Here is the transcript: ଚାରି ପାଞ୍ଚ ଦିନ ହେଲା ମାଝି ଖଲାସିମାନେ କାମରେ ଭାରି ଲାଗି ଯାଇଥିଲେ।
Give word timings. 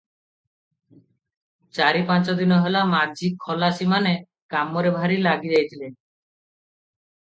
ଚାରି 1.79 2.01
ପାଞ୍ଚ 2.09 2.35
ଦିନ 2.41 2.59
ହେଲା 2.65 2.83
ମାଝି 2.95 3.31
ଖଲାସିମାନେ 3.47 4.17
କାମରେ 4.57 4.99
ଭାରି 5.01 5.23
ଲାଗି 5.31 5.57
ଯାଇଥିଲେ। 5.57 5.95